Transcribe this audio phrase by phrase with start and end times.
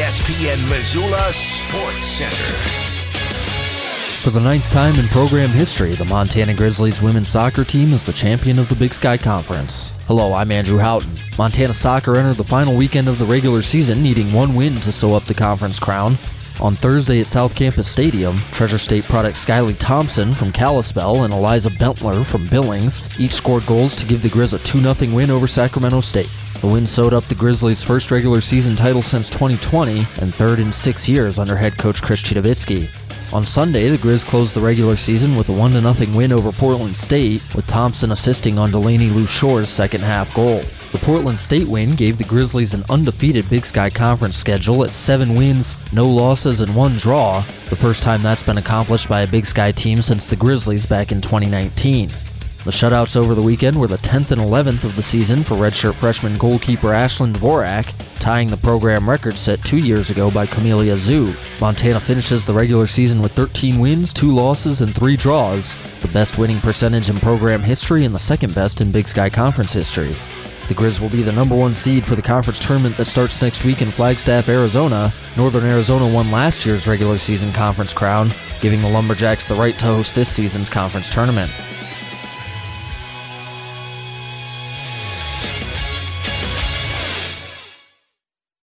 [0.00, 2.54] ESPN Missoula Sports Center.
[4.22, 8.12] For the ninth time in program history, the Montana Grizzlies women's soccer team is the
[8.14, 9.92] champion of the Big Sky Conference.
[10.06, 11.10] Hello, I'm Andrew Houghton.
[11.36, 15.14] Montana soccer entered the final weekend of the regular season, needing one win to sew
[15.14, 16.16] up the conference crown.
[16.62, 21.68] On Thursday at South Campus Stadium, Treasure State product Skyly Thompson from Kalispell and Eliza
[21.68, 26.00] Bentler from Billings each scored goals to give the Grizz a 2-0 win over Sacramento
[26.00, 26.30] State.
[26.60, 30.70] The win sewed up the Grizzlies' first regular season title since 2020 and third in
[30.70, 32.88] six years under head coach Chris Citowicki.
[33.32, 36.96] On Sunday, the Grizz closed the regular season with a 1 0 win over Portland
[36.96, 40.60] State, with Thompson assisting on Delaney Lushaw's second half goal.
[40.90, 45.36] The Portland State win gave the Grizzlies an undefeated Big Sky Conference schedule at seven
[45.36, 49.46] wins, no losses, and one draw, the first time that's been accomplished by a Big
[49.46, 52.10] Sky team since the Grizzlies back in 2019.
[52.62, 55.94] The shutouts over the weekend were the 10th and 11th of the season for redshirt
[55.94, 61.34] freshman goalkeeper Ashlyn Dvorak, tying the program record set two years ago by Camelia Zhu.
[61.58, 66.36] Montana finishes the regular season with 13 wins, 2 losses, and 3 draws, the best
[66.36, 70.14] winning percentage in program history and the second best in Big Sky Conference history.
[70.68, 73.64] The Grizz will be the number one seed for the conference tournament that starts next
[73.64, 75.14] week in Flagstaff, Arizona.
[75.34, 79.86] Northern Arizona won last year's regular season conference crown, giving the Lumberjacks the right to
[79.86, 81.50] host this season's conference tournament.